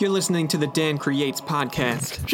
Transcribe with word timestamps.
You're 0.00 0.10
listening 0.10 0.48
to 0.48 0.56
the 0.56 0.66
Dan 0.66 0.98
Creates 0.98 1.40
podcast. 1.40 2.28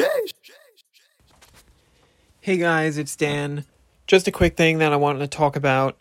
Hey 2.40 2.56
guys, 2.56 2.96
it's 2.96 3.14
Dan. 3.14 3.64
Just 4.06 4.26
a 4.26 4.32
quick 4.32 4.56
thing 4.56 4.78
that 4.78 4.92
I 4.92 4.96
wanted 4.96 5.18
to 5.18 5.26
talk 5.26 5.54
about. 5.56 6.00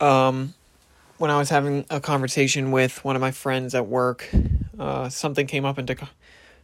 Um, 0.00 0.54
when 1.18 1.30
I 1.30 1.36
was 1.36 1.50
having 1.50 1.84
a 1.90 2.00
conversation 2.00 2.70
with 2.70 3.04
one 3.04 3.14
of 3.14 3.20
my 3.20 3.30
friends 3.30 3.74
at 3.74 3.86
work, 3.86 4.26
uh, 4.78 5.10
something 5.10 5.46
came 5.46 5.66
up 5.66 5.78
into 5.78 5.96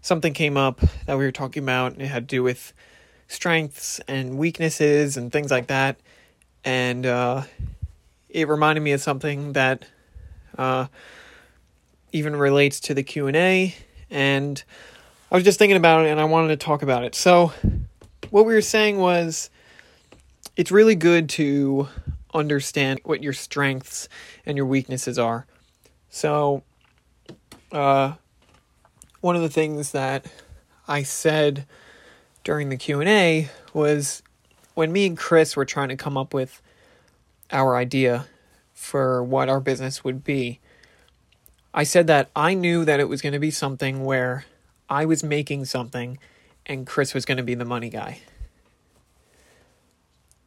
something 0.01 0.33
came 0.33 0.57
up 0.57 0.81
that 1.05 1.19
we 1.19 1.25
were 1.25 1.33
talking 1.33 1.63
about, 1.63 1.93
and 1.93 2.01
it 2.01 2.07
had 2.07 2.29
to 2.29 2.37
do 2.37 2.43
with 2.43 2.73
strengths 3.29 4.01
and 4.09 4.39
weaknesses 4.39 5.19
and 5.19 5.31
things 5.31 5.51
like 5.51 5.67
that. 5.67 5.99
And 6.65 7.05
uh, 7.05 7.43
it 8.31 8.49
reminded 8.49 8.81
me 8.81 8.93
of 8.93 9.03
something 9.03 9.53
that 9.53 9.85
uh, 10.57 10.87
even 12.17 12.35
relates 12.35 12.81
to 12.81 12.95
the 12.95 13.03
Q 13.03 13.27
and 13.27 13.37
A. 13.37 13.75
And 14.11 14.63
I 15.31 15.35
was 15.35 15.45
just 15.45 15.59
thinking 15.59 15.77
about 15.77 16.07
it, 16.07 16.09
and 16.09 16.21
I 16.21 16.25
wanted 16.25 16.49
to 16.49 16.57
talk 16.57 16.83
about 16.83 17.05
it. 17.05 17.15
So, 17.15 17.53
what 18.31 18.47
we 18.47 18.55
were 18.55 18.63
saying 18.63 18.99
was, 18.99 19.51
it's 20.57 20.71
really 20.71 20.95
good 20.95 21.29
to 21.31 21.89
understand 22.33 23.01
what 23.05 23.23
your 23.23 23.33
strengths 23.33 24.09
and 24.45 24.57
your 24.57 24.67
weaknesses 24.67 25.19
are. 25.19 25.47
So, 26.09 26.63
uh, 27.71 28.15
one 29.21 29.37
of 29.37 29.43
the 29.43 29.51
things 29.51 29.93
that 29.93 30.27
I 30.89 31.03
said 31.03 31.67
during 32.45 32.69
the 32.69 32.77
Q&A 32.77 33.51
was 33.75 34.23
when 34.75 34.93
me 34.93 35.07
and 35.07 35.19
Chris 35.19 35.57
were 35.57 35.65
trying 35.65 35.89
to 35.89 35.97
come 35.97 36.17
up 36.17 36.33
with 36.33 36.63
our 37.51 37.77
idea 37.77 38.27
for 38.73 39.23
what 39.23 39.49
our 39.49 39.61
business 39.61 40.05
would 40.05 40.23
be. 40.23 40.61
I 41.77 41.85
said 41.85 42.07
that 42.07 42.31
I 42.35 42.55
knew 42.55 42.87
that 42.87 43.01
it 43.01 43.09
was 43.09 43.21
going 43.21 43.35
to 43.35 43.39
be 43.39 43.51
something 43.51 44.03
where 44.03 44.47
I 44.89 45.05
was 45.05 45.23
making 45.23 45.67
something 45.67 46.19
and 46.65 46.87
Chris 46.87 47.13
was 47.13 47.27
going 47.27 47.37
to 47.37 47.43
be 47.43 47.55
the 47.55 47.67
money 47.67 47.91
guy. 47.91 48.21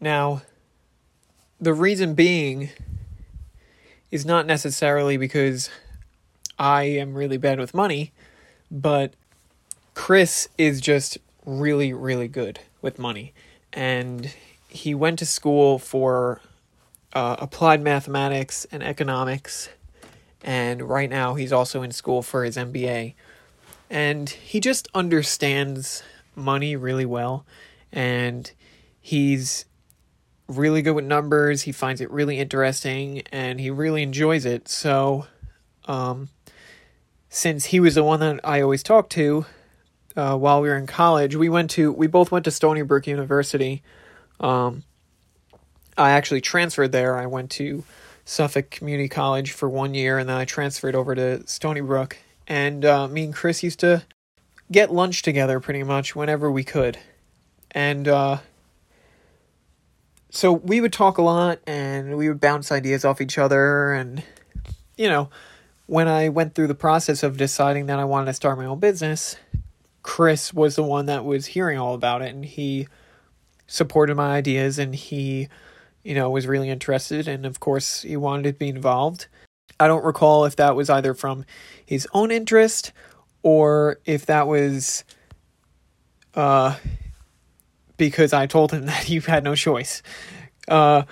Now, 0.01 0.41
the 1.61 1.73
reason 1.73 2.15
being 2.15 2.69
is 4.09 4.25
not 4.25 4.47
necessarily 4.47 5.17
because 5.17 5.69
I 6.57 6.83
am 6.83 7.13
really 7.13 7.37
bad 7.37 7.59
with 7.59 7.75
money, 7.75 8.11
but 8.71 9.13
Chris 9.93 10.49
is 10.57 10.81
just 10.81 11.19
really, 11.45 11.93
really 11.93 12.27
good 12.27 12.59
with 12.81 12.97
money. 12.97 13.33
And 13.71 14.33
he 14.67 14.95
went 14.95 15.19
to 15.19 15.27
school 15.27 15.77
for 15.77 16.41
uh, 17.13 17.35
applied 17.39 17.81
mathematics 17.81 18.65
and 18.71 18.81
economics. 18.81 19.69
And 20.43 20.81
right 20.83 21.09
now, 21.09 21.35
he's 21.35 21.51
also 21.51 21.81
in 21.81 21.91
school 21.91 22.21
for 22.21 22.43
his 22.43 22.55
MBA. 22.55 23.13
And 23.89 24.29
he 24.29 24.59
just 24.59 24.87
understands 24.93 26.03
money 26.35 26.75
really 26.75 27.05
well. 27.05 27.45
And 27.91 28.51
he's 29.01 29.65
really 30.47 30.81
good 30.81 30.93
with 30.93 31.05
numbers. 31.05 31.63
He 31.63 31.71
finds 31.71 32.01
it 32.01 32.09
really 32.11 32.39
interesting 32.39 33.21
and 33.31 33.59
he 33.59 33.69
really 33.69 34.03
enjoys 34.03 34.45
it. 34.45 34.67
So, 34.67 35.27
um, 35.85 36.29
since 37.29 37.65
he 37.65 37.79
was 37.79 37.95
the 37.95 38.03
one 38.03 38.19
that 38.21 38.39
I 38.43 38.61
always 38.61 38.81
talked 38.81 39.11
to 39.13 39.45
uh, 40.15 40.35
while 40.35 40.61
we 40.61 40.69
were 40.69 40.77
in 40.77 40.87
college, 40.87 41.35
we 41.35 41.47
went 41.47 41.69
to 41.71 41.91
we 41.91 42.07
both 42.07 42.31
went 42.31 42.45
to 42.45 42.51
Stony 42.51 42.81
Brook 42.81 43.05
University. 43.07 43.83
Um, 44.39 44.83
I 45.97 46.11
actually 46.11 46.41
transferred 46.41 46.91
there. 46.91 47.17
I 47.17 47.27
went 47.27 47.51
to 47.51 47.83
Suffolk 48.29 48.69
Community 48.69 49.09
College 49.09 49.53
for 49.53 49.67
one 49.67 49.95
year, 49.95 50.19
and 50.19 50.29
then 50.29 50.37
I 50.37 50.45
transferred 50.45 50.93
over 50.93 51.15
to 51.15 51.47
Stony 51.47 51.81
Brook. 51.81 52.15
And 52.45 52.85
uh, 52.85 53.07
me 53.07 53.23
and 53.23 53.33
Chris 53.33 53.63
used 53.63 53.79
to 53.79 54.03
get 54.71 54.93
lunch 54.93 55.23
together 55.23 55.59
pretty 55.59 55.81
much 55.81 56.15
whenever 56.15 56.51
we 56.51 56.63
could. 56.63 56.99
And 57.71 58.07
uh, 58.07 58.37
so 60.29 60.53
we 60.53 60.79
would 60.79 60.93
talk 60.93 61.17
a 61.17 61.23
lot 61.23 61.59
and 61.65 62.17
we 62.17 62.27
would 62.27 62.39
bounce 62.39 62.71
ideas 62.71 63.03
off 63.03 63.19
each 63.19 63.39
other 63.39 63.93
and 63.93 64.21
you 64.95 65.09
know 65.09 65.29
when 65.87 66.07
i 66.07 66.29
went 66.29 66.53
through 66.53 66.67
the 66.67 66.75
process 66.75 67.23
of 67.23 67.35
deciding 67.35 67.87
that 67.87 67.97
i 67.97 68.05
wanted 68.05 68.27
to 68.27 68.33
start 68.33 68.57
my 68.57 68.65
own 68.65 68.79
business 68.79 69.37
chris 70.03 70.53
was 70.53 70.75
the 70.75 70.83
one 70.83 71.07
that 71.07 71.25
was 71.25 71.47
hearing 71.47 71.79
all 71.79 71.95
about 71.95 72.21
it 72.21 72.29
and 72.29 72.45
he 72.45 72.87
supported 73.65 74.13
my 74.13 74.35
ideas 74.35 74.77
and 74.77 74.93
he 74.93 75.47
you 76.09 76.15
know 76.15 76.29
was 76.29 76.47
really 76.47 76.69
interested 76.69 77.27
and 77.27 77.45
of 77.45 77.59
course 77.59 78.01
he 78.01 78.17
wanted 78.17 78.43
to 78.43 78.53
be 78.53 78.67
involved 78.67 79.27
i 79.79 79.87
don't 79.87 80.03
recall 80.03 80.45
if 80.45 80.55
that 80.55 80.75
was 80.75 80.89
either 80.89 81.13
from 81.13 81.45
his 81.85 82.07
own 82.13 82.31
interest 82.31 82.91
or 83.43 83.99
if 84.05 84.25
that 84.25 84.47
was 84.47 85.03
uh 86.35 86.75
because 87.99 88.33
I 88.33 88.47
told 88.47 88.71
him 88.71 88.85
that 88.87 89.03
he 89.03 89.19
had 89.19 89.43
no 89.43 89.53
choice. 89.53 90.01
Uh, 90.67 91.03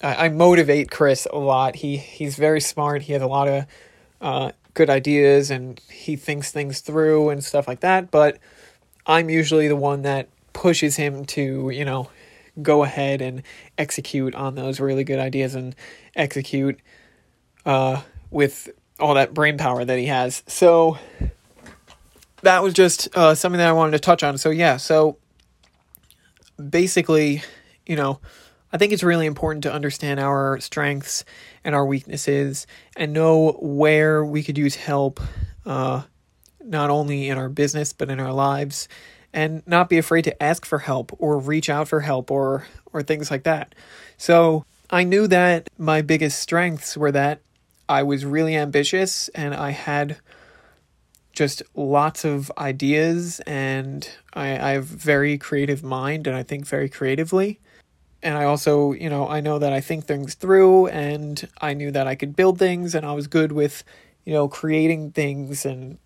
I, 0.00 0.26
I, 0.26 0.28
motivate 0.28 0.90
Chris 0.90 1.26
a 1.32 1.38
lot. 1.38 1.74
He 1.74 1.96
he's 1.96 2.36
very 2.36 2.60
smart. 2.60 3.02
He 3.02 3.12
has 3.14 3.22
a 3.22 3.26
lot 3.26 3.48
of 3.48 3.66
uh, 4.20 4.52
good 4.74 4.90
ideas 4.90 5.50
and 5.50 5.80
he 5.90 6.14
thinks 6.14 6.52
things 6.52 6.80
through 6.80 7.30
and 7.30 7.42
stuff 7.42 7.66
like 7.66 7.80
that. 7.80 8.10
But 8.12 8.38
I'm 9.06 9.30
usually 9.30 9.66
the 9.66 9.76
one 9.76 10.02
that 10.02 10.28
pushes 10.52 10.96
him 10.96 11.24
to 11.24 11.70
you 11.70 11.84
know 11.84 12.10
go 12.60 12.84
ahead 12.84 13.20
and 13.20 13.42
execute 13.78 14.34
on 14.34 14.54
those 14.54 14.80
really 14.80 15.04
good 15.04 15.18
ideas 15.18 15.54
and 15.54 15.74
execute 16.14 16.80
uh, 17.64 18.02
with 18.30 18.68
all 18.98 19.14
that 19.14 19.34
brain 19.34 19.58
power 19.58 19.84
that 19.84 19.98
he 19.98 20.06
has. 20.06 20.42
So 20.46 20.98
that 22.42 22.62
was 22.62 22.74
just 22.74 23.08
uh, 23.16 23.34
something 23.34 23.58
that 23.58 23.68
I 23.68 23.72
wanted 23.72 23.92
to 23.92 23.98
touch 23.98 24.22
on. 24.22 24.38
So 24.38 24.50
yeah, 24.50 24.76
so 24.76 25.18
basically, 26.70 27.42
you 27.84 27.96
know, 27.96 28.20
I 28.72 28.78
think 28.78 28.92
it's 28.92 29.02
really 29.02 29.26
important 29.26 29.62
to 29.64 29.72
understand 29.72 30.20
our 30.20 30.58
strengths 30.60 31.24
and 31.64 31.74
our 31.74 31.86
weaknesses 31.86 32.66
and 32.96 33.12
know 33.12 33.52
where 33.60 34.24
we 34.24 34.42
could 34.42 34.58
use 34.58 34.74
help, 34.74 35.20
uh, 35.64 36.02
not 36.60 36.90
only 36.90 37.28
in 37.28 37.38
our 37.38 37.48
business, 37.48 37.92
but 37.92 38.10
in 38.10 38.20
our 38.20 38.32
lives, 38.32 38.88
and 39.36 39.62
not 39.66 39.90
be 39.90 39.98
afraid 39.98 40.22
to 40.22 40.42
ask 40.42 40.64
for 40.64 40.78
help 40.78 41.14
or 41.18 41.38
reach 41.38 41.68
out 41.68 41.86
for 41.86 42.00
help 42.00 42.30
or, 42.30 42.66
or 42.94 43.02
things 43.02 43.30
like 43.30 43.42
that. 43.42 43.74
So 44.16 44.64
I 44.88 45.04
knew 45.04 45.26
that 45.26 45.68
my 45.76 46.00
biggest 46.00 46.40
strengths 46.40 46.96
were 46.96 47.12
that 47.12 47.42
I 47.86 48.02
was 48.02 48.24
really 48.24 48.56
ambitious 48.56 49.28
and 49.28 49.54
I 49.54 49.70
had 49.70 50.16
just 51.34 51.62
lots 51.74 52.24
of 52.24 52.50
ideas 52.56 53.40
and 53.40 54.08
I, 54.32 54.52
I 54.58 54.70
have 54.70 54.86
very 54.86 55.36
creative 55.36 55.84
mind 55.84 56.26
and 56.26 56.34
I 56.34 56.42
think 56.42 56.66
very 56.66 56.88
creatively. 56.88 57.60
And 58.22 58.38
I 58.38 58.44
also, 58.44 58.92
you 58.92 59.10
know, 59.10 59.28
I 59.28 59.40
know 59.40 59.58
that 59.58 59.74
I 59.74 59.82
think 59.82 60.06
things 60.06 60.32
through 60.32 60.86
and 60.86 61.46
I 61.60 61.74
knew 61.74 61.90
that 61.90 62.06
I 62.06 62.14
could 62.14 62.34
build 62.34 62.58
things 62.58 62.94
and 62.94 63.04
I 63.04 63.12
was 63.12 63.26
good 63.26 63.52
with, 63.52 63.84
you 64.24 64.32
know, 64.32 64.48
creating 64.48 65.10
things 65.10 65.66
and 65.66 65.98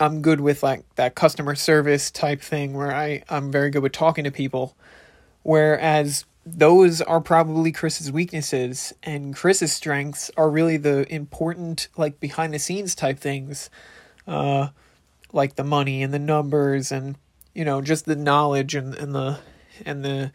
I'm 0.00 0.22
good 0.22 0.40
with 0.40 0.62
like 0.62 0.84
that 0.96 1.14
customer 1.14 1.54
service 1.54 2.10
type 2.10 2.40
thing 2.40 2.74
where 2.74 2.94
I, 2.94 3.22
I'm 3.28 3.50
very 3.50 3.70
good 3.70 3.82
with 3.82 3.92
talking 3.92 4.24
to 4.24 4.30
people. 4.30 4.76
Whereas 5.42 6.24
those 6.46 7.00
are 7.00 7.20
probably 7.20 7.72
Chris's 7.72 8.12
weaknesses, 8.12 8.92
and 9.02 9.34
Chris's 9.34 9.72
strengths 9.72 10.30
are 10.36 10.50
really 10.50 10.76
the 10.76 11.10
important, 11.12 11.88
like 11.96 12.20
behind 12.20 12.52
the 12.52 12.58
scenes 12.58 12.94
type 12.94 13.18
things, 13.18 13.70
uh, 14.26 14.68
like 15.32 15.56
the 15.56 15.64
money 15.64 16.02
and 16.02 16.12
the 16.12 16.18
numbers 16.18 16.92
and 16.92 17.16
you 17.54 17.64
know 17.64 17.80
just 17.80 18.04
the 18.04 18.16
knowledge 18.16 18.74
and, 18.74 18.94
and 18.94 19.14
the 19.14 19.38
and 19.84 20.04
the 20.04 20.32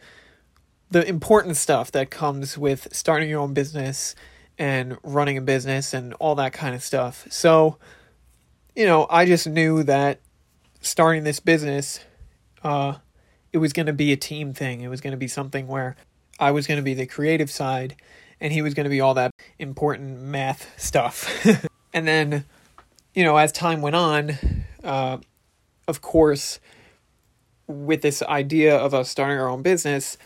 the 0.90 1.06
important 1.06 1.56
stuff 1.56 1.92
that 1.92 2.10
comes 2.10 2.58
with 2.58 2.88
starting 2.92 3.28
your 3.28 3.40
own 3.40 3.54
business 3.54 4.14
and 4.58 4.98
running 5.02 5.38
a 5.38 5.40
business 5.40 5.94
and 5.94 6.12
all 6.14 6.34
that 6.34 6.52
kind 6.52 6.74
of 6.74 6.82
stuff. 6.82 7.26
So, 7.30 7.78
you 8.74 8.86
know, 8.86 9.06
I 9.10 9.26
just 9.26 9.46
knew 9.46 9.82
that 9.84 10.20
starting 10.80 11.24
this 11.24 11.40
business, 11.40 12.00
uh, 12.62 12.94
it 13.52 13.58
was 13.58 13.72
going 13.72 13.86
to 13.86 13.92
be 13.92 14.12
a 14.12 14.16
team 14.16 14.52
thing. 14.52 14.80
It 14.80 14.88
was 14.88 15.00
going 15.00 15.12
to 15.12 15.16
be 15.16 15.28
something 15.28 15.66
where 15.66 15.96
I 16.38 16.50
was 16.52 16.66
going 16.66 16.78
to 16.78 16.84
be 16.84 16.94
the 16.94 17.06
creative 17.06 17.50
side 17.50 17.96
and 18.40 18.52
he 18.52 18.62
was 18.62 18.74
going 18.74 18.84
to 18.84 18.90
be 18.90 19.00
all 19.00 19.14
that 19.14 19.32
important 19.58 20.20
math 20.20 20.72
stuff. 20.80 21.46
and 21.92 22.08
then, 22.08 22.44
you 23.14 23.24
know, 23.24 23.36
as 23.36 23.52
time 23.52 23.82
went 23.82 23.96
on, 23.96 24.38
uh, 24.82 25.18
of 25.86 26.00
course, 26.00 26.58
with 27.66 28.02
this 28.02 28.22
idea 28.22 28.76
of 28.76 28.94
us 28.94 29.10
starting 29.10 29.38
our 29.38 29.48
own 29.48 29.62
business, 29.62 30.16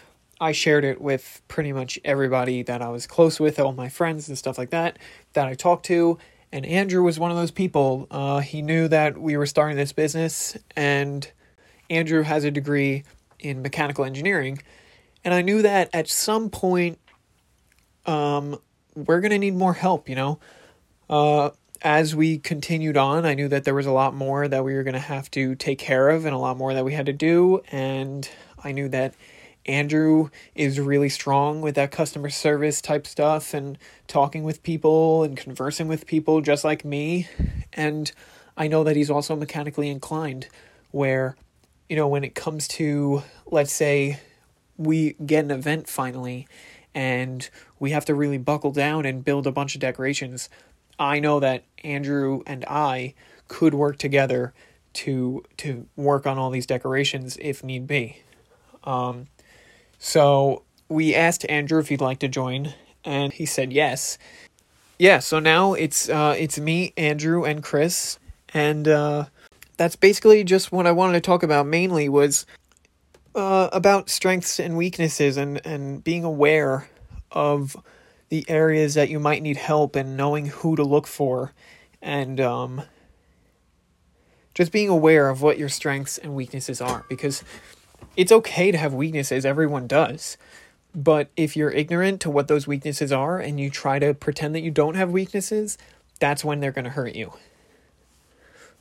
I 0.41 0.52
shared 0.52 0.85
it 0.85 1.00
with 1.00 1.43
pretty 1.49 1.73
much 1.73 1.99
everybody 2.05 2.62
that 2.62 2.82
I 2.82 2.88
was 2.88 3.06
close 3.06 3.41
with, 3.41 3.58
all 3.58 3.73
my 3.73 3.88
friends 3.88 4.29
and 4.29 4.38
stuff 4.38 4.58
like 4.58 4.70
that, 4.70 4.99
that 5.32 5.46
I 5.46 5.55
talked 5.55 5.87
to. 5.87 6.19
And 6.52 6.64
Andrew 6.64 7.02
was 7.02 7.19
one 7.19 7.31
of 7.31 7.37
those 7.37 7.50
people. 7.50 8.06
Uh, 8.11 8.38
he 8.38 8.62
knew 8.62 8.88
that 8.88 9.19
we 9.19 9.37
were 9.37 9.46
starting 9.46 9.76
this 9.76 9.93
business, 9.93 10.56
and 10.76 11.31
Andrew 11.91 12.23
has 12.23 12.44
a 12.44 12.50
degree 12.50 13.05
in 13.41 13.62
mechanical 13.62 14.05
engineering. 14.05 14.61
And 15.25 15.35
I 15.35 15.43
knew 15.43 15.62
that 15.62 15.91
at 15.93 16.08
some 16.08 16.50
point, 16.50 16.99
um, 18.06 18.58
we're 18.94 19.20
going 19.20 19.32
to 19.32 19.38
need 19.38 19.55
more 19.55 19.75
help, 19.75 20.08
you 20.08 20.14
know? 20.14 20.38
Uh, 21.08 21.50
as 21.82 22.17
we 22.17 22.38
continued 22.38 22.96
on, 22.96 23.26
I 23.26 23.35
knew 23.35 23.49
that 23.49 23.64
there 23.64 23.75
was 23.75 23.87
a 23.87 23.93
lot 23.93 24.14
more 24.14 24.49
that 24.49 24.64
we 24.64 24.75
were 24.75 24.82
going 24.82 24.94
to 24.94 25.00
have 25.00 25.31
to 25.32 25.55
take 25.55 25.79
care 25.79 26.08
of 26.08 26.25
and 26.25 26.35
a 26.35 26.38
lot 26.38 26.56
more 26.56 26.73
that 26.73 26.85
we 26.85 26.94
had 26.94 27.06
to 27.06 27.12
do. 27.12 27.61
And 27.70 28.29
I 28.62 28.73
knew 28.73 28.88
that 28.88 29.14
Andrew 29.67 30.29
is 30.55 30.79
really 30.79 31.09
strong 31.09 31.61
with 31.61 31.75
that 31.77 31.91
customer 31.91 32.29
service 32.29 32.81
type 32.81 33.07
stuff 33.07 33.55
and 33.55 33.79
talking 34.07 34.45
with 34.45 34.63
people 34.63 35.23
and 35.23 35.37
conversing 35.37 35.89
with 35.89 36.07
people 36.07 36.41
just 36.41 36.65
like 36.65 36.85
me. 36.85 37.29
And 37.73 38.13
I 38.57 38.69
know 38.69 38.85
that 38.85 38.97
he's 38.97 39.11
also 39.11 39.35
mechanically 39.35 39.89
inclined, 39.89 40.49
where, 40.91 41.37
you 41.89 41.97
know, 41.97 42.07
when 42.09 42.25
it 42.25 42.35
comes 42.35 42.69
to, 42.69 43.23
let's 43.47 43.73
say, 43.73 44.21
we 44.77 45.15
get 45.25 45.45
an 45.45 45.51
event 45.51 45.89
finally 45.89 46.47
and 46.95 47.49
we 47.79 47.91
have 47.91 48.05
to 48.05 48.15
really 48.15 48.39
buckle 48.39 48.71
down 48.71 49.07
and 49.07 49.25
build 49.25 49.47
a 49.47 49.53
bunch 49.53 49.75
of 49.75 49.81
decorations. 49.81 50.49
I 50.99 51.21
know 51.21 51.41
that 51.41 51.65
Andrew 51.83 52.43
and 52.47 52.65
I 52.67 53.15
could 53.49 53.75
work 53.75 53.99
together 53.99 54.53
to 54.95 55.43
to 55.57 55.87
work 55.97 56.27
on 56.27 56.39
all 56.39 56.51
these 56.51 56.67
decorations 56.67 57.37
if 57.41 57.65
need 57.65 57.87
be. 57.87 58.23
Um, 58.85 59.27
so 60.05 60.65
we 60.91 61.15
asked 61.15 61.47
Andrew 61.49 61.81
if 61.81 61.89
he'd 61.89 62.03
like 62.03 62.19
to 62.19 62.29
join, 62.29 62.75
and 63.06 63.33
he 63.33 63.47
said 63.47 63.73
yes. 63.73 64.19
Yeah, 64.99 65.19
so 65.21 65.39
now 65.39 65.73
it's 65.73 66.11
uh, 66.11 66.35
it's 66.39 66.59
me, 66.59 66.93
Andrew, 66.99 67.45
and 67.45 67.62
Chris, 67.62 68.19
and 68.53 68.87
uh, 68.87 69.25
that's 69.79 69.97
basically 69.97 70.45
just 70.45 70.71
what 70.71 70.87
I 70.87 70.93
wanted 70.93 71.15
to 71.15 71.21
talk 71.23 71.43
about. 71.43 71.67
Mainly 71.67 72.11
was 72.11 72.45
uh, 73.35 73.71
about 73.73 74.11
strengths 74.11 74.61
and 74.61 74.77
weaknesses, 74.77 75.39
and 75.39 75.65
and 75.67 76.05
being 76.05 76.23
aware 76.23 76.87
of 77.33 77.75
the 78.29 78.45
areas 78.47 78.93
that 78.93 79.09
you 79.09 79.19
might 79.19 79.43
need 79.43 79.56
help 79.56 79.97
and 79.97 80.19
knowing 80.19 80.47
who 80.47 80.77
to 80.77 80.83
look 80.83 81.06
for 81.06 81.55
and 82.03 82.41
um, 82.41 82.83
just 84.55 84.71
being 84.71 84.91
aware 84.91 85.31
of 85.31 85.41
what 85.41 85.59
your 85.59 85.71
strengths 85.71 86.19
and 86.19 86.35
weaknesses 86.35 86.83
are 86.83 87.06
because 87.09 87.43
it's 88.17 88.33
okay 88.33 88.71
to 88.71 88.79
have 88.79 88.95
weaknesses 88.95 89.45
everyone 89.45 89.87
does. 89.87 90.37
But 90.95 91.29
if 91.37 91.57
you're 91.57 91.73
ignorant 91.73 92.21
to 92.21 92.31
what 92.31 92.47
those 92.49 92.67
weaknesses 92.67 93.11
are 93.11 93.39
and 93.39 93.59
you 93.59 93.69
try 93.69 93.99
to 93.99 94.15
pretend 94.15 94.55
that 94.55 94.61
you 94.61 94.71
don't 94.71 94.95
have 94.95 95.11
weaknesses 95.11 95.77
that's 96.21 96.45
when 96.45 96.61
they're 96.61 96.73
going 96.73 96.85
to 96.85 96.91
hurt 96.91 97.15
you. 97.15 97.33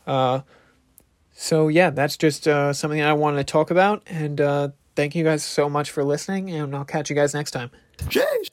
Uh, 0.06 0.42
so 1.34 1.68
yeah 1.68 1.90
that's 1.90 2.16
just 2.16 2.48
uh, 2.48 2.72
something 2.72 3.02
i 3.02 3.12
wanted 3.14 3.38
to 3.38 3.44
talk 3.44 3.72
about 3.72 4.04
and 4.06 4.40
uh, 4.40 4.70
thank 4.96 5.16
you 5.16 5.24
guys 5.24 5.44
so 5.44 5.68
much 5.68 5.90
for 5.90 6.04
listening 6.04 6.52
and 6.52 6.76
i'll 6.76 6.86
catch 6.86 7.10
you 7.10 7.16
guys 7.16 7.34
next 7.34 7.52
time. 7.52 7.72
Jeez. 7.98 8.50